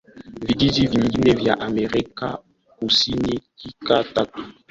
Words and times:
vijiji 0.41 0.87
vingine 0.87 1.33
vya 1.33 1.59
Amerika 1.59 2.37
Kusini 2.79 3.39
Kika 3.55 4.03
tatu 4.03 4.43